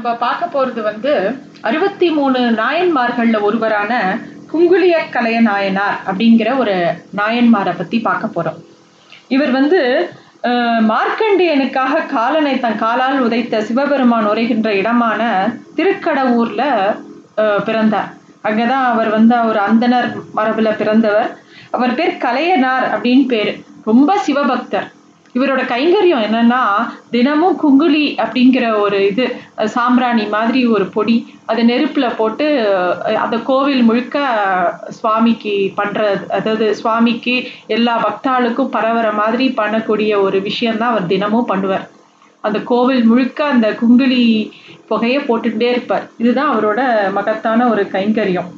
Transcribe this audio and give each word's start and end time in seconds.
நம்ம 0.00 0.16
பார்க்க 0.18 0.44
போறது 0.46 0.80
வந்து 0.82 1.10
அறுபத்தி 1.60 2.10
மூணு 2.10 2.38
நாயன்மார்கள்ல 2.58 3.40
ஒருவரான 3.40 3.92
குங்குளிய 4.52 4.94
கலைய 5.12 5.40
நாயனார் 5.40 5.98
அப்படிங்கிற 6.06 6.58
ஒரு 6.58 6.74
நாயன்மாரை 7.16 7.76
பத்தி 7.76 8.00
பார்க்க 8.00 8.34
போறோம். 8.34 8.56
இவர் 9.28 9.50
வந்து 9.50 9.80
மார்க்கண்டியனுக்காக 10.90 12.06
காலனை 12.06 12.60
தன் 12.60 12.78
காலால் 12.78 13.20
உதைத்த 13.20 13.62
சிவபெருமான் 13.62 14.28
உரைகின்ற 14.28 14.68
இடமான 14.74 15.20
திருக்கடவுர்ல 15.76 16.62
அஹ், 17.36 17.62
பிறந்தார். 17.64 18.08
அங்கதான் 18.44 18.86
அவர் 18.86 19.08
வந்து 19.08 19.34
அவர் 19.34 19.60
அந்தணர் 19.66 20.08
மரபுல 20.36 20.76
பிறந்தவர். 20.76 21.30
அவர் 21.70 21.94
பேர் 21.94 22.20
கலையனார் 22.20 22.86
அப்படின்னு 22.94 23.26
பேரு. 23.26 23.52
ரொம்ப 23.84 24.18
சிவபக்தர். 24.26 24.88
இவரோட 25.34 25.62
கைங்கரியம் 25.72 26.24
என்னன்னா 26.26 26.60
தினமும் 27.10 27.58
குங்குலி 27.62 28.04
அப்படிங்கிற 28.22 28.64
ஒரு 28.80 28.98
இது 29.10 29.24
சாம்பிராணி 29.74 30.24
மாதிரி 30.26 30.60
ஒரு 30.66 30.86
பொடி 30.86 31.16
அதை 31.46 31.62
நெருப்புல 31.70 32.06
போட்டு 32.16 32.46
அந்த 33.24 33.36
கோவில் 33.50 33.82
முழுக்க 33.82 34.18
சுவாமிக்கு 34.98 35.54
பண்ணுற 35.78 36.00
அதாவது 36.38 36.66
சுவாமிக்கு 36.74 37.34
எல்லா 37.76 37.94
பக்தாளுக்கும் 38.06 38.74
பரவற 38.76 39.08
மாதிரி 39.12 39.46
பண்ணக்கூடிய 39.56 40.20
ஒரு 40.26 40.40
விஷயம்தான் 40.40 40.92
அவர் 40.92 41.10
தினமும் 41.14 41.50
பண்ணுவார். 41.52 41.86
அந்த 42.44 42.58
கோவில் 42.70 43.02
முழுக்க 43.04 43.40
அந்த 43.44 43.68
குங்குலி 43.80 44.24
புகையை 44.86 45.20
போட்டுட்டே 45.28 45.68
இருப்பார். 45.70 46.06
இதுதான் 46.18 46.52
அவரோட 46.52 46.80
மகத்தான 47.18 47.68
ஒரு 47.68 47.82
கைங்கரியம். 47.92 48.50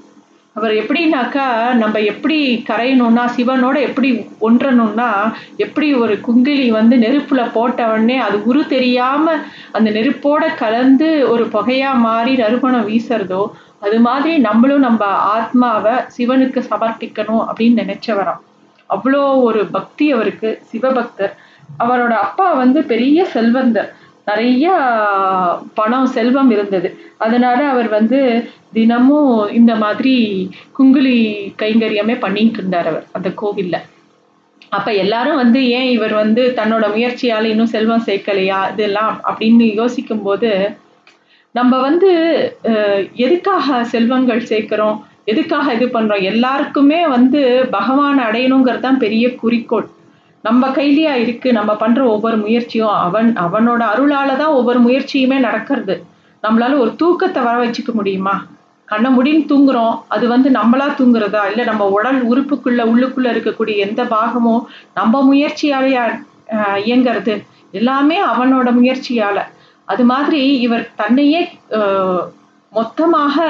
அவர் 0.56 0.73
எப்படின்னாக்கா 0.73 1.45
நம்ம 1.73 2.01
எப்படி 2.01 2.65
கரையணும்னா 2.69 3.23
சிவனோட 3.37 3.77
எப்படி 3.80 4.09
ஒன்றணும்னா 4.41 5.09
எப்படி 5.56 5.94
ஒரு 5.94 6.20
குங்கிலி 6.20 6.70
வந்து 6.70 6.97
நெருப்புல 6.97 7.53
போட்ட 7.53 7.86
உடனே 7.86 8.17
அது 8.19 8.42
உரு 8.44 8.67
தெரியாம 8.67 9.34
அந்த 9.72 9.91
நெருப்போட 9.91 10.55
கலந்து 10.55 11.28
ஒரு 11.28 11.44
புகையா 11.47 11.92
மாறி 11.98 12.34
நறுமணம் 12.36 12.89
வீசுறதோ 12.89 13.42
அது 13.81 13.98
மாதிரி 14.00 14.39
நம்மளும் 14.39 14.81
நம்ம 14.81 15.05
ஆத்மாவை 15.36 15.94
சிவனுக்கு 16.17 16.61
சமர்ப்பிக்கணும் 16.70 17.42
அப்படின்னு 17.48 17.81
நினச்சவராம். 17.83 18.42
அவ்வளோ 18.91 19.42
ஒரு 19.42 19.66
பக்தி 19.66 20.12
அவருக்கு 20.12 20.62
சிவபக்தர். 20.72 21.33
அவரோட 21.81 22.12
அப்பா 22.19 22.53
வந்து 22.53 22.84
பெரிய 22.84 23.25
செல்வந்தர். 23.25 23.91
நிறைய 24.27 24.67
பணம் 25.75 26.11
செல்வம் 26.17 26.51
இருந்தது. 26.51 26.89
அதனால 27.19 27.59
அவர் 27.69 27.89
வந்து 27.89 28.20
தினமும் 28.73 29.33
இந்த 29.51 29.73
மாதிரி 29.75 30.15
குங்குலி 30.78 31.17
கைங்கரியமே 31.62 32.17
பண்ணிட்டு 32.19 32.61
இருந்தார் 32.61 32.91
அவர் 32.93 33.06
அந்த 33.12 33.28
கோவில்ல. 33.43 33.77
அப்ப 34.69 34.89
எல்லாரும் 34.95 35.41
வந்து 35.43 35.61
ஏன் 35.78 35.89
இவர் 35.97 36.15
வந்து 36.15 36.43
தன்னோட 36.59 36.84
முயற்சியால 36.95 37.50
இன்னும் 37.53 37.75
செல்வம் 37.75 38.06
சேர்க்கலையா 38.06 38.61
இதெல்லாம் 38.73 39.15
அப்படின்னு 39.28 39.67
யோசிக்கும் 39.81 40.23
போது 40.23 40.50
நம்ம 41.55 41.73
வந்து 41.81 42.11
எதுக்காக 43.27 43.83
செல்வங்கள் 43.84 44.48
சேர்க்கிறோம் 44.50 44.98
எதுக்காக 45.25 45.75
இது 45.75 45.87
பண்றோம்? 45.87 46.23
எல்லாருக்குமே 46.23 47.00
வந்து 47.06 47.41
பகவான் 47.70 48.19
அடையணுங்கிறது 48.19 48.84
தான் 48.87 49.03
பெரிய 49.05 49.25
குறிக்கோள். 49.34 49.87
நம்ம 50.44 50.68
கையிலேயா 50.76 51.14
இருக்கு? 51.24 51.48
நம்ம 51.58 51.72
பண்ற 51.82 52.00
ஒவ்வொரு 52.14 52.36
முயற்சியும் 52.44 52.94
அவன் 53.06 53.28
அவனோட 53.44 53.82
அருளால 53.92 54.36
தான் 54.40 54.56
ஒவ்வொரு 54.58 54.80
முயற்சியுமே 54.86 55.38
நடக்கிறது. 55.46 55.94
நம்மளால 56.42 56.78
ஒரு 56.84 56.92
தூக்கத்தை 57.02 57.40
வர 57.48 57.56
வச்சுக்க 57.64 57.90
முடியுமா? 57.98 58.34
கண்ணை 58.88 59.10
முடின்னு 59.16 59.44
தூங்குறோம். 59.52 59.94
அது 60.14 60.24
வந்து 60.32 60.48
நம்மளா 60.58 60.86
தூங்குறதா? 61.00 61.42
இல்லை 61.50 61.64
நம்ம 61.70 61.84
உடல் 61.96 62.18
உறுப்புக்குள்ள 62.30 62.82
உள்ளுக்குள்ள 62.92 63.28
இருக்கக்கூடிய 63.34 63.74
எந்த 63.86 64.02
பாகமோ 64.14 64.54
நம்ம 64.98 65.22
முயற்சியாலேயா 65.30 66.04
இயங்கிறது 66.86 66.86
இயங்குறது? 66.86 67.34
எல்லாமே 67.80 68.16
அவனோட 68.32 68.69
முயற்சியால. 68.78 69.38
அது 69.88 70.02
மாதிரி 70.12 70.41
இவர் 70.66 70.84
தன்னையே 71.00 71.41
மொத்தமாக 72.72 73.47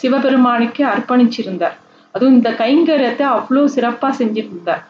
சிவபெருமானுக்கு 0.00 0.82
அர்ப்பணிச்சிருந்தார். 0.92 1.76
அதுவும் 2.14 2.36
இந்த 2.38 2.50
கைங்கரத்தை 2.60 3.24
அவ்வளோ 3.36 3.62
சிறப்பாக 3.76 4.12
செஞ்சிருந்தார். 4.20 4.82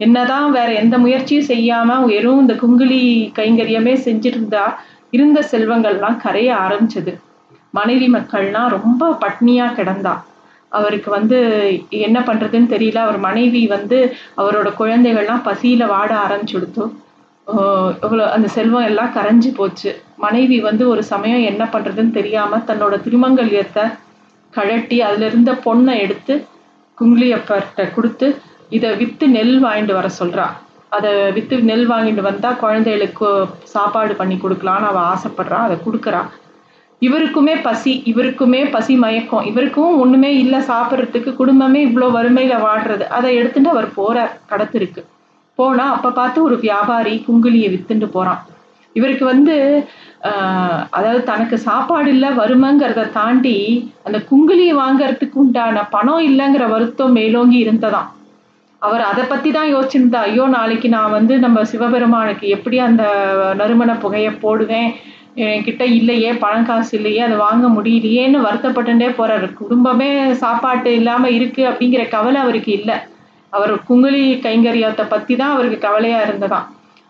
என்னதான் 0.00 0.48
வேற 0.50 0.68
எந்த 0.72 0.96
முயற்சியும் 0.98 1.48
செய்யாம 1.48 1.98
வெறும் 2.10 2.40
இந்த 2.40 2.54
குங்குலி 2.62 3.02
கைங்கரியமே 3.38 3.94
செஞ்சிருந்தா 4.06 4.64
இருந்த 5.12 5.38
செல்வங்கள்லாம் 5.50 6.20
கரைய 6.24 6.50
ஆரம்பிச்சது. 6.64 7.12
மனைவி 7.70 8.08
மக்கள்லாம் 8.14 8.68
ரொம்ப 8.76 9.10
பட்னியா 9.22 9.66
கிடந்தா. 9.78 10.14
அவருக்கு 10.72 11.10
வந்து 11.10 11.38
என்ன 12.06 12.18
பண்றதுன்னு 12.20 12.72
தெரியல. 12.74 12.98
அவர் 13.06 13.18
மனைவி 13.18 13.62
வந்து 13.66 13.98
அவரோட 14.36 14.68
குழந்தைகள்லாம் 14.80 15.46
பசியில 15.48 15.86
வாட 15.94 16.12
ஆரம்பிச்சுடுத்து. 16.24 16.84
இவ்வளோ 18.04 18.24
அந்த 18.36 18.48
செல்வம் 18.56 18.88
எல்லாம் 18.90 19.14
கரைஞ்சு 19.16 19.50
போச்சு. 19.54 19.90
மனைவி 20.16 20.58
வந்து 20.60 20.84
ஒரு 20.88 21.02
சமயம் 21.12 21.44
என்ன 21.50 21.62
பண்றதுன்னு 21.74 22.10
தெரியாம 22.10 22.58
தன்னோட 22.70 22.94
திருமங்கல்யத்தை 23.04 23.84
கழட்டி 24.52 24.98
அதுல 25.00 25.26
இருந்த 25.26 25.52
பொண்ணை 25.64 25.94
எடுத்து 26.04 26.34
குங்குளியப்பர்கிட்ட 26.98 27.82
கொடுத்து 27.94 28.26
இதை 28.76 28.88
வித்து 29.00 29.26
நெல் 29.36 29.56
வாங்கிட்டு 29.64 29.94
வர 29.98 30.08
சொல்றா. 30.20 30.46
அதை 30.96 31.12
வித்து 31.36 31.56
நெல் 31.70 31.86
வாங்கிட்டு 31.92 32.22
வந்தா 32.28 32.50
குழந்தைகளுக்கு 32.64 33.28
சாப்பாடு 33.74 34.12
பண்ணி 34.20 34.36
கொடுக்கலான்னு 34.42 34.90
அவ 34.90 35.00
ஆசைப்படுறா 35.12 35.58
அதை 35.66 35.76
கொடுக்குறா. 35.86 36.22
இவருக்குமே 37.02 37.54
பசி 37.66 37.92
இவருக்குமே 38.10 38.60
பசி 38.74 38.94
மயக்கம் 39.02 39.46
இவருக்கும் 39.50 39.98
ஒண்ணுமே 40.02 40.30
இல்லை 40.42 40.60
சாப்பிட்றதுக்கு 40.70 41.32
குடும்பமே 41.40 41.80
இவ்வளோ 41.88 42.08
வறுமையில 42.16 42.54
வாடுறது 42.66 43.04
அதை 43.16 43.30
எடுத்துட்டு 43.40 43.70
அவர் 43.74 43.88
போறார் 43.98 44.32
கடத்திருக்கு 44.52 45.02
போனா 45.58 45.84
அப்ப 45.96 46.12
பார்த்து 46.18 46.38
ஒரு 46.46 46.56
வியாபாரி 46.64 47.14
குங்குலியை 47.26 47.68
வித்துட்டு 47.74 48.06
போறான். 48.16 48.40
இவருக்கு 48.96 49.24
வந்து 49.32 49.54
அதாவது 50.96 51.20
தனக்கு 51.30 51.56
சாப்பாடு 51.68 52.08
இல்லை 52.14 52.30
வறுமைங்கிறத 52.40 53.10
தாண்டி 53.18 53.56
அந்த 54.06 54.18
குங்குலியை 54.30 54.74
வாங்கறதுக்கு 54.82 55.38
உண்டான 55.44 55.82
பணம் 55.94 56.24
இல்லைங்கிற 56.30 56.64
வருத்தம் 56.74 57.16
மேலோங்கி 57.18 57.58
இருந்ததாம். 57.64 58.08
அவர் 58.86 59.02
அதை 59.10 59.24
பற்றி 59.24 59.50
தான் 59.56 59.72
யோசிச்சிருந்தா 59.72 60.20
ஐயோ 60.28 60.44
நாளைக்கு 60.54 60.88
நான் 60.94 61.14
வந்து 61.16 61.34
நம்ம 61.44 61.64
சிவபெருமானுக்கு 61.70 62.46
எப்படி 62.56 62.76
அந்த 62.86 63.02
நறுமண 63.60 63.92
புகையை 64.04 64.32
போடுவேன்? 64.44 64.90
என்கிட்ட 65.46 65.84
இல்லையே 65.98 66.30
பணம் 66.42 66.68
காசு 66.68 66.92
இல்லையே 66.98 67.20
அதை 67.24 67.36
வாங்க 67.46 67.66
முடியலையேன்னு 67.76 68.38
வருத்தப்பட்டுட்டே 68.46 69.08
போகிறார் 69.18 69.46
குடும்பமே 69.60 70.10
சாப்பாட்டு 70.42 70.90
இல்லாமல் 71.00 71.34
இருக்குது 71.38 71.68
அப்படிங்கிற 71.70 72.04
கவலை 72.14 72.38
அவருக்கு 72.44 72.72
இல்லை. 72.78 72.96
அவர் 73.52 73.72
குங்குலி 73.88 74.22
கைங்கரியத்தை 74.46 75.04
பற்றி 75.12 75.34
தான் 75.40 75.54
அவருக்கு 75.56 75.78
கவலையாக 75.84 76.26
இருந்ததான் 76.26 76.66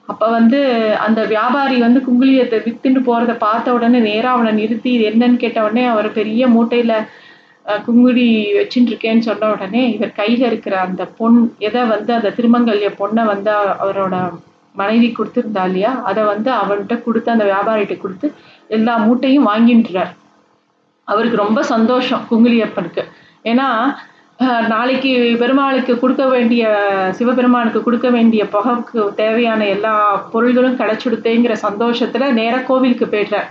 அப்போ 0.08 0.26
வந்து 0.38 0.58
அந்த 1.06 1.20
வியாபாரி 1.32 1.76
வந்து 1.84 2.00
குங்குலியத்தை 2.06 2.58
வித்துன்னு 2.66 3.00
போகிறத 3.08 3.32
பார்த்த 3.46 3.76
உடனே 3.76 4.00
நேராக 4.08 4.34
அவனை 4.36 4.52
நிறுத்தி 4.60 4.90
இது 4.96 5.04
என்னன்னு 5.10 5.40
கேட்ட 5.44 5.58
உடனே 5.66 5.84
அவர் 5.92 6.08
பெரிய 6.18 6.46
மூட்டையில் 6.54 6.94
அஹ், 7.66 7.82
வச்சுட்டு 8.56 8.90
இருக்கேன்னு 8.90 9.20
சொன்ன 9.20 9.48
உடனே 9.52 9.82
இவர் 9.90 10.18
கையில 10.18 10.42
இருக்கிற 10.46 10.74
அந்த 10.80 11.04
பொன் 11.18 11.38
எதை 11.60 11.82
வந்து 11.86 12.12
அந்த 12.14 12.32
திருமங்கல்ய 12.36 12.90
பொண்ணை 12.98 13.24
வந்து 13.26 13.52
அவரோட 13.82 14.16
மனைவி 14.74 15.08
கொடுத்துருந்தா 15.10 15.64
இல்லையா 15.64 15.92
அதை 16.02 16.22
வந்து 16.24 16.50
அவன்கிட்ட 16.56 17.02
கொடுத்து 17.02 17.30
அந்த 17.30 17.44
வியாபாரிகிட்ட 17.44 17.96
கொடுத்து 17.98 18.26
எல்லா 18.70 18.96
மூட்டையும் 18.98 19.48
வாங்கின்றார். 19.48 20.12
அவருக்கு 21.08 21.36
ரொம்ப 21.36 21.60
சந்தோஷம் 21.66 22.26
குங்குலியப்பனுக்கு 22.30 23.02
ஏன்னா 23.44 23.66
நாளைக்கு 24.68 25.10
பெருமாளுக்கு 25.38 25.98
கொடுக்க 25.98 26.24
வேண்டிய 26.26 26.62
சிவபெருமானுக்கு 27.18 27.82
கொடுக்க 27.82 28.08
வேண்டிய 28.10 28.42
புகைக்கு 28.46 29.02
தேவையான 29.16 29.66
எல்லா 29.66 29.92
பொருள்களும் 30.32 30.78
கிடைச்சுடுத்தேங்கிற 30.78 31.54
சந்தோஷத்துல 31.62 32.32
நேராக 32.32 32.62
கோவிலுக்கு 32.62 33.06
போயிடுறார். 33.06 33.48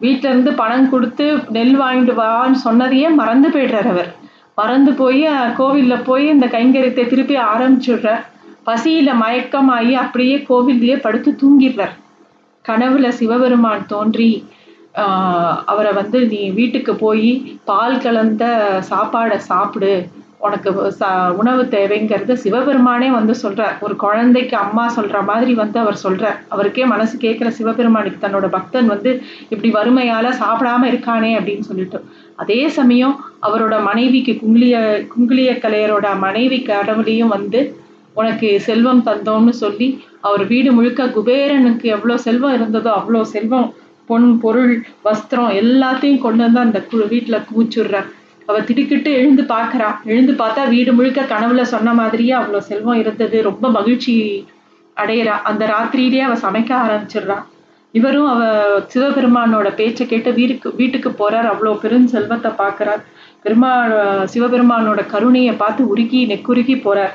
வீட்டிலேருந்து 0.00 0.30
இருந்து 0.30 0.50
பணம் 0.60 0.90
கொடுத்து 0.90 1.24
நெல் 1.56 1.76
வாங்கிட்டு 1.80 2.14
வான்னு 2.20 2.58
சொன்னதையே 2.66 3.08
மறந்து 3.20 3.48
போயிடுறார் 3.54 3.88
அவர். 3.92 4.10
மறந்து 4.58 4.92
போய் 5.00 5.24
கோவிலில் 5.58 6.04
போய் 6.08 6.24
இந்த 6.34 6.46
கைங்கரியத்தை 6.54 7.04
திருப்பி 7.08 7.36
ஆரம்பிச்சுடுறார் 7.52 8.24
பசியில் 8.68 9.10
மயக்கமாகி 9.22 9.92
அப்படியே 10.04 10.36
கோவில்லையே 10.48 10.96
படுத்து 11.04 11.30
தூங்கிடுறார். 11.42 11.94
கனவுல 12.64 13.08
சிவபெருமான் 13.18 13.84
தோன்றி 13.92 14.30
அவரை 15.72 15.92
வந்து 15.92 16.18
நீ 16.32 16.40
வீட்டுக்கு 16.58 16.92
போய் 17.02 17.30
பால் 17.68 18.00
கலந்த 18.04 18.44
சாப்பாடை 18.90 19.38
சாப்பிடு. 19.50 19.92
உனக்கு 20.40 20.70
ச 20.98 21.04
உணவு 21.40 21.62
தேவைங்கிறத 21.72 22.34
சிவபெருமானே 22.42 23.08
வந்து 23.10 23.34
சொல்றார். 23.42 23.76
ஒரு 23.80 23.94
குழந்தைக்கு 23.96 24.56
அம்மா 24.56 24.84
சொல்ற 24.96 25.16
மாதிரி 25.24 25.52
வந்து 25.54 25.78
அவர் 25.78 25.98
சொல்றார். 26.04 26.38
அவருக்கே 26.48 26.84
மனசு 26.84 27.14
கேட்கிற 27.18 27.50
சிவபெருமானுக்கு 27.50 28.20
தன்னோட 28.24 28.48
பக்தன் 28.48 28.86
வந்து 28.86 29.10
இப்படி 29.48 29.70
வறுமையால 29.70 30.30
சாப்பிடாம 30.42 30.86
இருக்கானே 30.90 31.32
அப்படின்னு 31.38 31.60
சொல்லிட்டு. 31.60 32.00
அதே 32.36 32.60
சமயம் 32.68 33.14
அவரோட 33.42 33.74
மனைவிக்கு 33.82 34.34
குங்கிலிய 34.42 34.76
குங்கிலிய 35.14 35.52
கலையரோட 35.64 36.08
மனைவி 36.18 36.60
கடவுளையும் 36.62 37.34
வந்து 37.36 37.60
உனக்கு 38.14 38.48
செல்வம் 38.60 39.02
தந்தோம்னு 39.08 39.52
சொல்லி 39.64 39.88
அவர் 40.20 40.44
வீடு 40.46 40.70
முழுக்க 40.72 41.10
குபேரனுக்கு 41.16 41.86
எவ்வளோ 41.96 42.16
செல்வம் 42.18 42.56
இருந்ததோ 42.58 42.90
அவ்வளோ 43.00 43.20
செல்வம் 43.34 43.68
பொன் 44.08 44.28
பொருள் 44.38 44.72
வஸ்திரம் 45.04 45.50
எல்லாத்தையும் 45.54 46.20
கொண்டு 46.20 46.42
வந்து 46.42 46.60
அந்த 46.60 46.78
வீட்டில் 47.08 47.46
குவிச்சுடுறார். 47.48 48.08
அவ 48.48 48.60
திடுக்கிட்டு 48.60 49.12
எழுந்து 49.12 49.42
பார்க்கறா. 49.42 49.94
எழுந்து 50.04 50.32
பார்த்தா 50.32 50.68
வீடு 50.68 50.92
முழுக்க 50.92 51.20
கனவுல 51.20 51.62
சொன்ன 51.62 51.94
மாதிரியே 51.94 52.32
அவ்வளோ 52.32 52.58
செல்வம் 52.58 52.98
இருந்தது. 52.98 53.42
ரொம்ப 53.42 53.70
மகிழ்ச்சி 53.70 54.46
அடையிறா. 54.96 55.40
அந்த 55.42 55.66
ராத்திரியிலேயே 55.66 56.18
அவ 56.18 56.34
சமைக்க 56.34 56.76
ஆரம்பிச்சிடுறா. 56.76 57.42
இவரும் 57.92 58.26
அவ 58.26 58.64
சிவபெருமானோட 58.94 59.74
பேச்சை 59.74 60.06
கேட்டு 60.06 60.32
வீட்டுக்கு 60.32 60.74
வீட்டுக்கு 60.74 61.08
போறார். 61.08 61.50
அவ்வளோ 61.52 61.78
பெரும் 61.78 62.06
செல்வத்தை 62.06 62.50
பார்க்கறார். 62.50 63.02
பெருமா 63.44 64.24
சிவபெருமானோட 64.34 65.06
கருணையை 65.06 65.54
பார்த்து 65.54 65.88
உருகி 65.88 66.26
நெக்குருகி 66.26 66.74
போறார். 66.76 67.10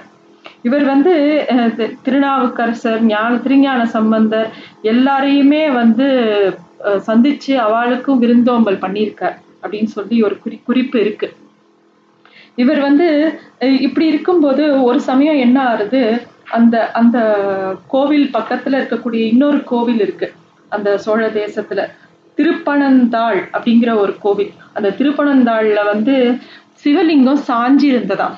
இவர் 0.61 0.83
வந்து 0.83 1.45
தி- 1.49 1.93
திருநாவுக்கரசர் 2.01 3.03
ஞான 3.03 3.37
திருஞான 3.37 3.85
சம்பந்தர் 3.85 4.51
எல்லாரையுமே 4.83 5.73
வந்து 5.73 6.07
சந்திச்சு 6.83 7.55
அவளுக்கும் 7.55 8.19
விருந்தோம்பல் 8.19 8.79
பண்ணியிருக்கார். 8.79 9.41
அப்படின்னு 9.63 9.93
சொல்லி 9.95 10.23
ஒரு 10.23 10.37
குறி 10.39 10.61
குறிப்பு 10.65 10.99
இருக்கு. 10.99 11.35
இவர் 12.55 12.79
வந்து 12.79 13.07
இப்படி 13.59 14.05
இருக்கும்போது 14.07 14.83
ஒரு 14.83 14.99
சமயம் 15.01 15.35
என்ன 15.35 15.57
ஆறுது? 15.63 16.01
அந்த 16.51 16.91
அந்த 16.91 17.17
கோவில் 17.87 18.29
பக்கத்துல 18.33 18.75
இருக்கக்கூடிய 18.79 19.21
இன்னொரு 19.33 19.63
கோவில் 19.63 19.99
இருக்கு. 19.99 20.33
அந்த 20.69 20.97
சோழ 20.97 21.27
தேசத்துல. 21.29 21.81
திருப்பனந்தாள் 22.37 23.39
அப்படிங்கிற 23.53 23.95
ஒரு 23.95 24.17
கோவில். 24.17 24.51
அந்த 24.73 24.89
திருப்பனந்தாள்ல 24.89 25.79
வந்து 25.85 26.37
சிவலிங்கம் 26.83 27.41
சாஞ்சி 27.47 27.87
இருந்ததாம் 27.93 28.37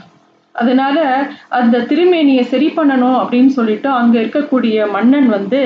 அதனால 0.55 0.97
அந்த 1.59 1.83
திருமேனியை 1.89 2.43
சரி 2.53 2.67
பண்ணணும் 2.77 3.17
அப்படின்னு 3.21 3.51
சொல்லிட்டு 3.57 3.89
அங்கே 3.99 4.17
இருக்கக்கூடிய 4.23 4.85
மன்னன் 4.95 5.29
வந்து 5.37 5.59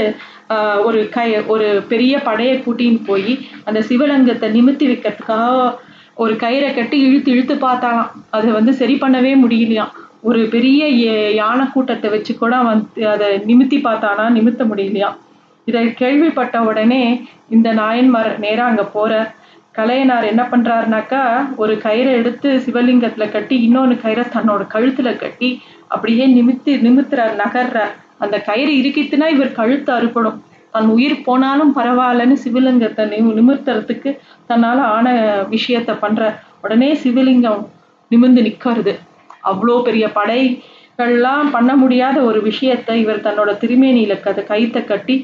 ஒரு 0.87 0.99
கை 1.15 1.27
ஒரு 1.53 1.67
பெரிய 1.91 2.13
படையை 2.27 2.55
கூட்டின்னு 2.65 3.01
போய் 3.09 3.33
அந்த 3.67 3.79
சிவலிங்கத்தை 3.89 4.47
நிமித்தி 4.57 4.85
வைக்கிறதுக்காக 4.91 5.57
ஒரு 6.23 6.33
கயிறை 6.43 6.69
கட்டி 6.75 6.97
இழுத்து 7.07 7.29
இழுத்து 7.33 7.55
பார்த்தாலாம் 7.65 8.09
அதை 8.37 8.49
வந்து 8.51 8.71
சரி 8.79 8.95
பண்ணவே 9.03 9.33
முடியலையாம். 9.43 9.91
ஒரு 10.29 10.41
பெரிய 10.53 10.87
யானை 11.41 11.65
கூட்டத்தை 11.73 12.07
வச்சு 12.15 12.33
கூட 12.35 12.55
வந்து 12.69 13.05
அதை 13.13 13.27
நிமித்தி 13.49 13.77
பார்த்தானா 13.85 14.25
நிமித்த 14.37 14.63
முடியலையாம். 14.71 15.17
இதை 15.67 15.83
கேள்விப்பட்ட 16.01 16.57
உடனே 16.69 17.03
இந்த 17.55 17.69
நாயன்மார் 17.81 18.31
நேராக 18.45 18.71
அங்கே 18.71 18.85
போகிற 18.95 19.13
கலையனார் 19.79 20.25
என்ன 20.25 20.43
பண்றாருனாக்கா 20.51 21.21
ஒரு 21.55 21.73
கயிறை 21.83 22.11
எடுத்து 22.11 22.49
சிவலிங்கத்துல 22.65 23.31
கட்டி 23.31 23.55
இன்னொன்று 23.61 23.95
கயிறை 24.03 24.25
தன்னோட 24.33 24.61
கழுத்துல 24.73 25.09
கட்டி 25.15 25.49
அப்படியே 25.87 26.25
நிமித்து 26.27 26.71
நிமித்துறார் 26.85 27.35
நகர்றார். 27.35 27.93
அந்த 28.17 28.35
கயிறு 28.41 28.71
இருக்கித்துனா 28.81 29.27
இவர் 29.27 29.51
கழுத்து 29.51 29.91
அறுப்படும் 29.93 30.39
தன் 30.71 30.89
உயிர் 30.89 31.23
போனாலும் 31.23 31.75
பரவாயில்லன்னு 31.75 32.35
சிவலிங்கத்தை 32.43 33.03
நிமி 33.05 33.31
நிமிர்த்துறதுக்கு 33.33 34.09
தன்னால 34.49 34.79
ஆன 34.95 35.07
விஷயத்த 35.49 35.99
பண்ற 35.99 36.23
உடனே 36.61 36.89
சிவலிங்கம் 37.03 37.63
நிமிர்ந்து 38.11 38.41
நிக்கிறது 38.41 38.93
அவ்வளோ 39.43 39.83
பெரிய 39.83 40.07
படைகள்லாம் 40.15 41.49
பண்ண 41.51 41.75
முடியாத 41.75 42.21
ஒரு 42.21 42.41
விஷயத்தை 42.41 42.99
இவர் 42.99 43.19
தன்னோட 43.19 43.51
திருமேனியில 43.61 44.19
கதை 44.19 44.43
கைத்தை 44.43 44.85
கட்டி 44.85 45.15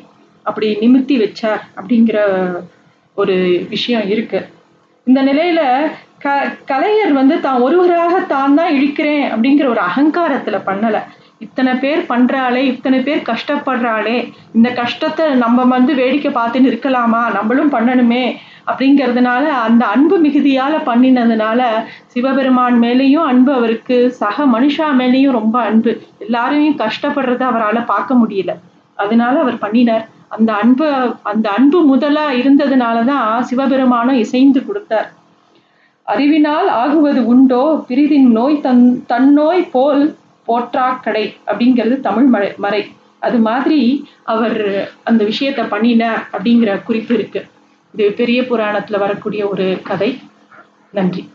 அப்படி 0.46 0.68
நிமித்தி 0.82 1.16
வச்சார் 1.18 1.62
அப்படிங்கிற 1.76 2.18
ஒரு 3.18 3.36
விஷயம் 3.74 4.08
இருக்கு. 4.14 4.40
இந்த 5.08 5.20
நிலையில 5.30 5.62
க 6.24 6.30
கலைஞர் 6.72 7.14
வந்து 7.20 7.36
தான் 7.46 7.64
ஒருவராக 7.66 8.16
தான் 8.34 8.56
தான் 8.60 8.74
இழிக்கிறேன் 8.78 9.26
அப்படிங்கிற 9.34 9.66
ஒரு 9.74 9.82
அகங்காரத்துல 9.90 10.58
பண்ணல. 10.70 11.00
இத்தனை 11.46 11.72
பேர் 11.84 12.02
பண்றாளே 12.12 12.62
இத்தனை 12.72 13.00
பேர் 13.08 13.22
கஷ்டப்படுறாளே 13.30 14.18
இந்த 14.58 14.70
கஷ்டத்தை 14.82 15.26
நம்ம 15.44 15.66
வந்து 15.76 15.94
வேடிக்கை 16.02 16.32
பார்த்துன்னு 16.34 16.72
இருக்கலாமா 16.72 17.22
நம்மளும் 17.38 17.74
பண்ணணுமே 17.76 18.24
அப்படிங்கிறதுனால 18.70 19.46
அந்த 19.66 19.84
அன்பு 19.86 20.16
மிகுதியால 20.26 20.76
பண்ணினதுனால 20.90 21.62
சிவபெருமான் 22.14 22.78
மேலேயும் 22.86 23.28
அன்பு 23.32 23.52
அவருக்கு 23.54 23.98
சக 24.22 24.46
மனுஷா 24.56 24.88
மேலேயும் 25.02 25.38
ரொம்ப 25.40 25.58
அன்பு. 25.70 25.92
எல்லாரையும் 26.18 26.80
கஷ்டப்படுறத 26.84 27.46
அவரால் 27.52 27.90
பார்க்க 27.94 28.22
முடியல. 28.22 28.54
அதனால 28.98 29.40
அவர் 29.40 29.64
பண்ணினார். 29.66 30.06
அந்த 30.28 30.54
அன்பு 30.54 31.16
அந்த 31.24 31.50
அன்பு 31.50 31.82
முதலா 31.82 32.32
இருந்ததுனால 32.32 33.06
தான் 33.06 33.44
சிவபெருமானும் 33.44 34.16
இசைந்து 34.16 34.66
கொடுத்தார். 34.66 35.14
அறிவினால் 36.04 36.68
ஆகுவது 36.68 37.26
உண்டோ? 37.26 37.86
பிரிதின் 37.90 38.28
நோய் 38.28 38.62
தன் 38.62 39.06
தன்னோய் 39.08 39.70
போல் 39.72 40.16
போற்றாக்கடை 40.48 41.36
அப்படிங்கிறது 41.48 42.00
தமிழ் 42.00 42.26
மறை 42.26 42.54
மறை. 42.58 42.92
அது 43.20 43.38
மாதிரி 43.38 44.08
அவர் 44.24 44.90
அந்த 45.04 45.26
விஷயத்த 45.26 45.70
பண்ணினார் 45.70 46.28
அப்படிங்கிற 46.32 46.84
குறிப்பு 46.84 47.14
இருக்கு. 47.14 47.46
இது 47.94 48.12
பெரிய 48.12 48.42
புராணத்துல 48.42 48.98
வரக்கூடிய 48.98 49.50
ஒரு 49.50 49.80
கதை. 49.84 50.20
நன்றி. 50.92 51.30